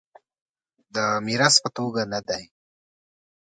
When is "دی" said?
2.27-2.43